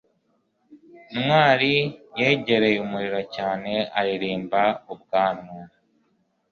ntwali 1.21 1.73
yegereye 2.19 2.77
umuriro 2.85 3.21
cyane 3.35 3.71
aririmba 3.99 4.61
ubwanwa 4.93 5.55